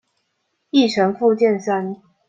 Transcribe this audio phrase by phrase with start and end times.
[0.71, 2.01] 議程附件三